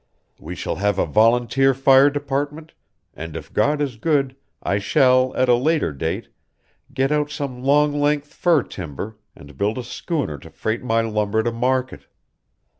We 0.39 0.55
shall 0.55 0.77
have 0.77 0.97
a 0.97 1.05
volunteer 1.05 1.75
fire 1.75 2.09
department, 2.09 2.73
and 3.15 3.35
if 3.35 3.53
God 3.53 3.79
is 3.83 3.97
good, 3.97 4.35
I 4.63 4.79
shall, 4.79 5.31
at 5.35 5.47
a 5.47 5.53
later 5.53 5.93
date, 5.93 6.29
get 6.91 7.11
out 7.11 7.29
some 7.29 7.63
long 7.63 7.93
length 7.93 8.33
fir 8.33 8.63
timber 8.63 9.17
and 9.35 9.55
build 9.59 9.77
a 9.77 9.83
schooner 9.83 10.39
to 10.39 10.49
freight 10.49 10.83
my 10.83 11.01
lumber 11.01 11.43
to 11.43 11.51
market. 11.51 12.07